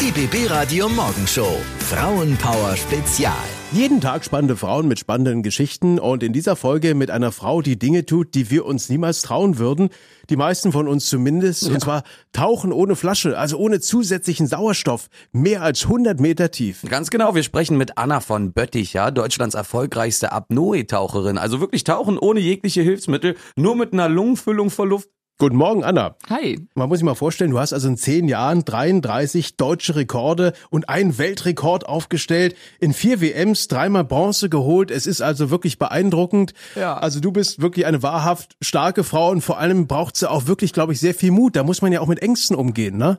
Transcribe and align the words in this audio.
Die 0.00 0.12
BB 0.12 0.48
Radio 0.48 0.88
Morgenshow. 0.88 1.58
Frauenpower 1.80 2.76
Spezial. 2.76 3.34
Jeden 3.72 4.00
Tag 4.00 4.24
spannende 4.24 4.56
Frauen 4.56 4.86
mit 4.86 5.00
spannenden 5.00 5.42
Geschichten 5.42 5.98
und 5.98 6.22
in 6.22 6.32
dieser 6.32 6.54
Folge 6.54 6.94
mit 6.94 7.10
einer 7.10 7.32
Frau, 7.32 7.62
die 7.62 7.80
Dinge 7.80 8.06
tut, 8.06 8.36
die 8.36 8.48
wir 8.48 8.64
uns 8.64 8.88
niemals 8.90 9.22
trauen 9.22 9.58
würden. 9.58 9.88
Die 10.30 10.36
meisten 10.36 10.70
von 10.70 10.86
uns 10.86 11.06
zumindest. 11.06 11.64
Ja. 11.64 11.74
Und 11.74 11.80
zwar 11.80 12.04
tauchen 12.32 12.72
ohne 12.72 12.94
Flasche, 12.94 13.36
also 13.36 13.58
ohne 13.58 13.80
zusätzlichen 13.80 14.46
Sauerstoff, 14.46 15.08
mehr 15.32 15.62
als 15.62 15.82
100 15.82 16.20
Meter 16.20 16.52
tief. 16.52 16.82
Ganz 16.88 17.10
genau, 17.10 17.34
wir 17.34 17.42
sprechen 17.42 17.76
mit 17.76 17.98
Anna 17.98 18.20
von 18.20 18.52
Bötticher, 18.52 19.10
Deutschlands 19.10 19.56
erfolgreichste 19.56 20.30
Apnoe-Taucherin. 20.30 21.38
Also 21.38 21.58
wirklich 21.58 21.82
tauchen 21.82 22.18
ohne 22.18 22.38
jegliche 22.38 22.82
Hilfsmittel, 22.82 23.34
nur 23.56 23.74
mit 23.74 23.92
einer 23.92 24.08
Lungenfüllung 24.08 24.70
vor 24.70 24.86
Luft 24.86 25.08
Guten 25.40 25.54
Morgen, 25.54 25.84
Anna. 25.84 26.16
Hi. 26.30 26.66
Man 26.74 26.88
muss 26.88 26.98
sich 26.98 27.04
mal 27.04 27.14
vorstellen, 27.14 27.52
du 27.52 27.60
hast 27.60 27.72
also 27.72 27.86
in 27.86 27.96
zehn 27.96 28.26
Jahren 28.26 28.64
33 28.64 29.56
deutsche 29.56 29.94
Rekorde 29.94 30.52
und 30.68 30.88
einen 30.88 31.16
Weltrekord 31.16 31.86
aufgestellt, 31.86 32.56
in 32.80 32.92
vier 32.92 33.20
WMs 33.20 33.68
dreimal 33.68 34.02
Bronze 34.02 34.48
geholt. 34.48 34.90
Es 34.90 35.06
ist 35.06 35.20
also 35.20 35.48
wirklich 35.48 35.78
beeindruckend. 35.78 36.54
Ja. 36.74 36.98
Also 36.98 37.20
du 37.20 37.30
bist 37.30 37.62
wirklich 37.62 37.86
eine 37.86 38.02
wahrhaft 38.02 38.56
starke 38.60 39.04
Frau 39.04 39.30
und 39.30 39.42
vor 39.42 39.60
allem 39.60 39.86
braucht 39.86 40.16
sie 40.16 40.28
auch 40.28 40.48
wirklich, 40.48 40.72
glaube 40.72 40.92
ich, 40.92 40.98
sehr 40.98 41.14
viel 41.14 41.30
Mut. 41.30 41.54
Da 41.54 41.62
muss 41.62 41.82
man 41.82 41.92
ja 41.92 42.00
auch 42.00 42.08
mit 42.08 42.20
Ängsten 42.20 42.56
umgehen, 42.56 42.98
ne? 42.98 43.18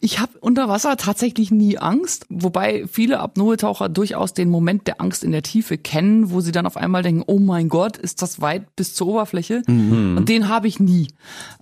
Ich 0.00 0.20
habe 0.20 0.32
unter 0.40 0.70
Wasser 0.70 0.96
tatsächlich 0.96 1.50
nie 1.50 1.76
Angst, 1.76 2.24
wobei 2.30 2.86
viele 2.90 3.20
Apnoe-Taucher 3.20 3.90
durchaus 3.90 4.32
den 4.32 4.48
Moment 4.48 4.86
der 4.86 5.02
Angst 5.02 5.22
in 5.22 5.32
der 5.32 5.42
Tiefe 5.42 5.76
kennen, 5.76 6.30
wo 6.30 6.40
sie 6.40 6.52
dann 6.52 6.64
auf 6.64 6.78
einmal 6.78 7.02
denken, 7.02 7.24
oh 7.26 7.38
mein 7.38 7.68
Gott, 7.68 7.98
ist 7.98 8.22
das 8.22 8.40
weit 8.40 8.74
bis 8.74 8.94
zur 8.94 9.08
Oberfläche? 9.08 9.60
Mhm. 9.66 10.16
Und 10.16 10.30
den 10.30 10.48
habe 10.48 10.66
ich 10.66 10.80
nie. 10.80 11.08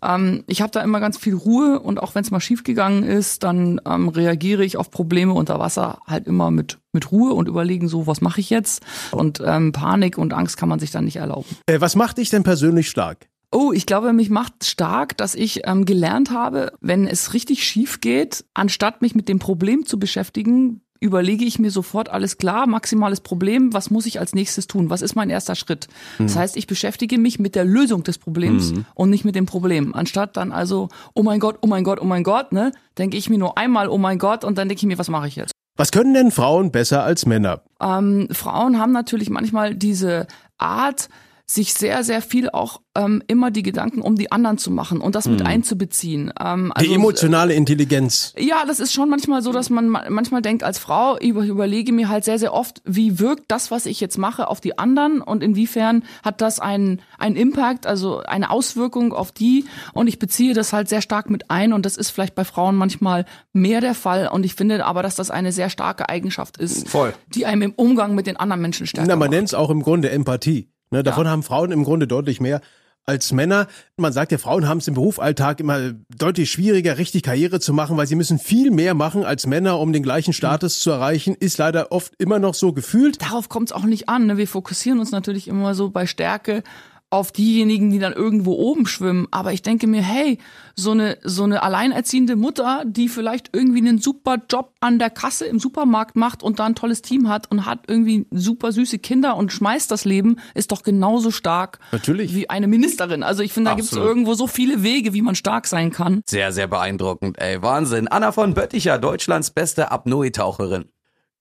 Ähm, 0.03 0.45
ich 0.47 0.63
habe 0.63 0.73
da 0.73 0.81
immer 0.83 1.01
ganz 1.01 1.19
viel 1.19 1.35
Ruhe 1.35 1.81
und 1.81 2.01
auch 2.01 2.15
wenn 2.15 2.23
es 2.23 2.31
mal 2.31 2.41
schiefgegangen 2.41 3.03
ist, 3.05 3.43
dann 3.43 3.81
ähm, 3.87 4.09
reagiere 4.09 4.65
ich 4.65 4.77
auf 4.77 4.91
Probleme 4.91 5.33
unter 5.33 5.59
Wasser 5.59 5.99
halt 6.07 6.27
immer 6.27 6.51
mit 6.51 6.79
mit 6.93 7.13
Ruhe 7.13 7.35
und 7.35 7.47
überlegen 7.47 7.87
so, 7.89 8.09
was 8.09 8.21
mache 8.21 8.41
ich 8.41 8.51
jetzt? 8.51 8.83
Und 9.13 9.41
ähm, 9.45 9.71
Panik 9.71 10.19
und 10.19 10.33
Angst 10.33 10.57
kann 10.57 10.69
man 10.69 10.81
sich 10.81 10.91
dann 10.91 11.05
nicht 11.05 11.17
erlauben. 11.17 11.47
Äh, 11.67 11.81
was 11.81 11.95
macht 11.95 12.19
dich 12.19 12.31
denn 12.31 12.43
persönlich 12.43 12.91
stark? 12.91 13.29
Oh, 13.53 13.73
ich 13.73 13.87
glaube, 13.87 14.13
mich 14.13 14.31
macht 14.31 14.65
stark, 14.65 15.17
dass 15.17 15.35
ich 15.35 15.67
ähm, 15.67 15.85
gelernt 15.85 16.31
habe, 16.31 16.73
wenn 16.81 17.07
es 17.07 17.35
richtig 17.35 17.65
schief 17.65 18.01
geht, 18.01 18.45
anstatt 18.55 19.03
mich 19.03 19.17
mit 19.17 19.29
dem 19.29 19.41
Problem 19.41 19.85
zu 19.85 19.99
beschäftigen, 19.99 20.83
überlege 21.01 21.45
ich 21.45 21.59
mir 21.59 21.71
sofort 21.71 22.11
alles 22.11 22.37
klar, 22.37 22.67
maximales 22.67 23.21
Problem, 23.21 23.73
was 23.73 23.91
muss 23.91 24.07
ich 24.07 24.21
als 24.21 24.35
nächstes 24.35 24.67
tun? 24.67 24.91
Was 24.91 25.01
ist 25.03 25.17
mein 25.17 25.31
erster 25.31 25.55
Schritt? 25.55 25.89
Mhm. 26.19 26.27
Das 26.27 26.37
heißt, 26.37 26.57
ich 26.57 26.67
beschäftige 26.67 27.19
mich 27.19 27.39
mit 27.39 27.55
der 27.55 27.65
Lösung 27.65 28.05
des 28.05 28.19
Problems 28.19 28.73
mhm. 28.73 28.85
und 28.95 29.11
nicht 29.11 29.25
mit 29.25 29.35
dem 29.35 29.47
Problem. 29.47 29.95
Anstatt 29.95 30.37
dann 30.37 30.53
also, 30.53 30.89
oh 31.15 31.23
mein 31.23 31.41
Gott, 31.41 31.59
oh 31.63 31.67
mein 31.67 31.85
Gott, 31.85 32.01
oh 32.01 32.05
mein 32.05 32.23
Gott, 32.23 32.53
ne, 32.53 32.73
denke 32.99 33.17
ich 33.17 33.31
mir 33.31 33.39
nur 33.39 33.57
einmal, 33.57 33.89
oh 33.89 33.99
mein 33.99 34.19
Gott, 34.19 34.45
und 34.45 34.59
dann 34.59 34.69
denke 34.69 34.81
ich 34.81 34.87
mir, 34.87 34.99
was 34.99 35.09
mache 35.09 35.27
ich 35.27 35.37
jetzt? 35.37 35.53
Was 35.77 35.93
können 35.93 36.13
denn 36.13 36.31
Frauen 36.31 36.71
besser 36.71 37.03
als 37.03 37.25
Männer? 37.25 37.63
Ähm, 37.81 38.29
Frauen 38.31 38.79
haben 38.79 38.93
natürlich 38.93 39.31
manchmal 39.31 39.75
diese 39.75 40.27
Art, 40.59 41.09
sich 41.55 41.75
sehr, 41.75 42.05
sehr 42.05 42.23
viel 42.23 42.49
auch 42.49 42.81
ähm, 42.97 43.23
immer 43.27 43.51
die 43.51 43.63
Gedanken 43.63 44.03
um 44.03 44.15
die 44.15 44.31
anderen 44.31 44.57
zu 44.57 44.71
machen 44.71 45.01
und 45.01 45.17
das 45.17 45.27
mit 45.27 45.41
hm. 45.41 45.47
einzubeziehen. 45.47 46.33
Ähm, 46.41 46.73
also, 46.73 46.89
die 46.89 46.95
emotionale 46.95 47.55
Intelligenz. 47.55 48.33
Ja, 48.39 48.65
das 48.67 48.79
ist 48.79 48.93
schon 48.93 49.09
manchmal 49.11 49.43
so, 49.43 49.53
dass 49.53 49.69
man 49.69 49.89
manchmal 49.89 50.43
denkt, 50.43 50.63
als 50.63 50.79
Frau 50.79 51.19
ich 51.19 51.31
überlege 51.31 51.93
mir 51.93 52.09
halt 52.09 52.25
sehr, 52.25 52.39
sehr 52.39 52.55
oft, 52.55 52.83
wie 52.85 53.19
wirkt 53.19 53.45
das, 53.49 53.73
was 53.73 53.87
ich 53.87 54.01
jetzt 54.01 54.17
mache, 54.17 54.47
auf 54.47 54.61
die 54.61 54.79
anderen 54.79 55.21
und 55.21 55.43
inwiefern 55.43 56.05
hat 56.23 56.41
das 56.41 56.61
einen, 56.61 57.03
einen 57.19 57.35
Impact, 57.35 57.85
also 57.85 58.21
eine 58.21 58.51
Auswirkung 58.51 59.13
auf 59.13 59.33
die 59.33 59.65
und 59.93 60.07
ich 60.07 60.21
beziehe 60.21 60.55
das 60.55 60.73
halt 60.73 60.89
sehr 60.89 61.03
stark 61.03 61.31
mit 61.31 61.51
ein 61.51 61.73
und 61.73 61.85
das 61.85 61.97
ist 61.97 62.11
vielleicht 62.11 62.37
bei 62.37 62.45
Frauen 62.45 62.77
manchmal 62.77 63.25
mehr 63.53 63.81
der 63.81 63.95
Fall 63.95 64.29
und 64.29 64.45
ich 64.45 64.55
finde 64.55 64.85
aber, 64.85 65.03
dass 65.03 65.17
das 65.17 65.33
eine 65.33 65.51
sehr 65.51 65.69
starke 65.69 66.09
Eigenschaft 66.09 66.59
ist, 66.59 66.89
Voll. 66.89 67.13
die 67.35 67.47
einem 67.47 67.63
im 67.63 67.73
Umgang 67.73 68.15
mit 68.15 68.29
den 68.29 68.37
anderen 68.37 68.63
Menschen 68.63 68.87
stärkt. 68.87 69.09
Na, 69.09 69.17
man 69.17 69.31
nennt 69.31 69.49
es 69.49 69.55
auch 69.55 69.71
im 69.71 69.83
Grunde 69.83 70.11
Empathie. 70.11 70.69
Ne, 70.91 71.03
davon 71.03 71.27
ja. 71.27 71.31
haben 71.31 71.43
Frauen 71.43 71.71
im 71.73 71.85
Grunde 71.85 72.07
deutlich 72.07 72.41
mehr 72.41 72.61
als 73.07 73.33
Männer. 73.33 73.67
Man 73.97 74.13
sagt 74.13 74.33
ja, 74.33 74.39
Frauen 74.39 74.69
haben 74.69 74.79
es 74.79 74.89
im 74.89 74.95
Berufsalltag 74.95 75.61
immer 75.61 75.93
deutlich 76.17 76.51
schwieriger, 76.51 76.99
richtig 76.99 77.23
Karriere 77.23 77.61
zu 77.61 77.73
machen, 77.73 77.97
weil 77.97 78.07
sie 78.07 78.15
müssen 78.15 78.39
viel 78.39 78.71
mehr 78.71 78.95
machen 78.95 79.25
als 79.25 79.47
Männer, 79.47 79.79
um 79.79 79.93
den 79.93 80.03
gleichen 80.03 80.33
Status 80.33 80.79
mhm. 80.79 80.83
zu 80.83 80.91
erreichen. 80.91 81.35
Ist 81.35 81.59
leider 81.59 81.93
oft 81.93 82.15
immer 82.19 82.39
noch 82.39 82.55
so 82.55 82.73
gefühlt. 82.73 83.21
Darauf 83.23 83.49
kommt 83.49 83.71
es 83.71 83.73
auch 83.73 83.85
nicht 83.85 84.09
an. 84.09 84.27
Ne? 84.27 84.37
Wir 84.37 84.49
fokussieren 84.49 85.01
uns 85.01 85.11
natürlich 85.11 85.49
immer 85.49 85.75
so 85.75 85.91
bei 85.91 86.07
Stärke 86.07 86.63
auf 87.11 87.33
diejenigen, 87.33 87.91
die 87.91 87.99
dann 87.99 88.13
irgendwo 88.13 88.53
oben 88.53 88.87
schwimmen. 88.87 89.27
Aber 89.33 89.53
ich 89.53 89.63
denke 89.63 89.89
mir, 89.89 90.01
hey, 90.01 90.39
so 90.77 90.93
eine, 90.93 91.19
so 91.25 91.43
eine 91.43 91.63
alleinerziehende 91.65 92.37
Mutter, 92.37 92.85
die 92.87 93.09
vielleicht 93.09 93.51
irgendwie 93.53 93.79
einen 93.79 93.99
super 93.99 94.39
Job 94.49 94.75
an 94.81 95.01
der 95.01 95.11
Kasse 95.11 95.47
im 95.47 95.59
Supermarkt 95.59 96.15
macht 96.15 96.45
und 96.45 96.61
da 96.61 96.67
ein 96.67 96.77
tolles 96.77 97.03
Team 97.03 97.29
hat 97.29 97.51
und 97.51 97.67
hat 97.67 97.81
irgendwie 97.89 98.27
super 98.31 98.71
süße 98.71 99.01
Kinder 99.01 99.37
und 99.37 99.53
schmeißt 99.53 99.91
das 99.91 100.05
Leben, 100.05 100.37
ist 100.55 100.71
doch 100.71 100.85
genauso 100.85 101.33
stark 101.33 101.81
Natürlich. 101.91 102.35
wie 102.35 102.49
eine 102.49 102.69
Ministerin. 102.69 103.25
Also 103.25 103.43
ich 103.43 103.53
finde, 103.53 103.71
da 103.71 103.77
gibt 103.77 103.91
es 103.91 103.97
irgendwo 103.97 104.35
so 104.35 104.47
viele 104.47 104.85
Wege, 104.85 105.13
wie 105.13 105.23
man 105.23 105.35
stark 105.35 105.67
sein 105.67 105.91
kann. 105.91 106.23
Sehr, 106.27 106.53
sehr 106.53 106.69
beeindruckend, 106.69 107.41
ey. 107.41 107.61
Wahnsinn. 107.61 108.07
Anna 108.07 108.31
von 108.31 108.55
Bötticher, 108.55 108.99
Deutschlands 108.99 109.51
beste 109.51 109.91
Apnoe-Taucherin. 109.91 110.85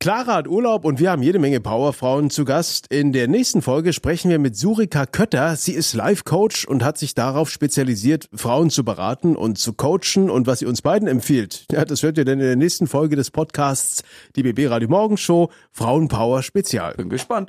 Clara 0.02 0.36
hat 0.36 0.48
Urlaub 0.48 0.86
und 0.86 1.02
wir 1.02 1.12
haben 1.12 1.22
jede 1.22 1.40
Menge 1.40 1.60
Powerfrauen 1.60 2.30
zu 2.30 2.46
Gast. 2.46 2.88
In 2.90 3.12
der 3.12 3.28
nächsten 3.28 3.62
Folge 3.62 3.92
sprechen 3.92 4.32
wir 4.32 4.40
mit 4.40 4.56
Surika 4.56 5.06
Kötter. 5.06 5.58
Sie 5.58 5.74
ist 5.74 5.94
Life-Coach 5.94 6.64
und 6.64 6.86
hat 6.86 6.98
sich 6.98 7.16
darauf 7.16 7.50
spezialisiert, 7.50 8.30
Frauen 8.34 8.70
zu 8.70 8.86
beraten 8.86 9.36
und 9.36 9.58
zu 9.58 9.74
coachen. 9.74 10.30
Und 10.30 10.48
was 10.48 10.59
sie 10.59 10.68
uns 10.68 10.82
beiden 10.82 11.09
empfiehlt, 11.09 11.66
ja, 11.74 11.84
das 11.84 12.02
hört 12.02 12.18
ihr 12.18 12.24
dann 12.24 12.40
in 12.40 12.46
der 12.46 12.56
nächsten 12.56 12.88
Folge 12.88 13.18
des 13.18 13.30
Podcasts, 13.30 14.04
die 14.38 14.44
BB 14.44 14.72
Radio 14.72 14.88
Morgenshow, 14.88 15.52
Frauenpower 15.74 16.44
Spezial. 16.44 16.94
Bin 16.94 17.09
gespannt. 17.09 17.48